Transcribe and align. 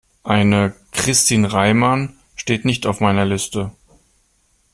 Eine 0.23 0.73
Christin 0.93 1.45
Reimann 1.45 2.15
steht 2.35 2.65
nicht 2.65 2.87
auf 2.87 3.01
meiner 3.01 3.23
Liste. 3.23 3.69